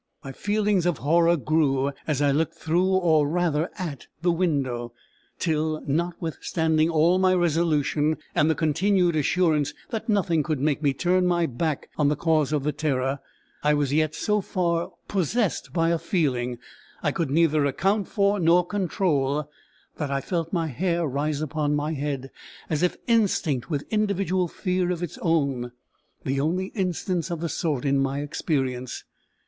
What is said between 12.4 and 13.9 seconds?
of the terror, I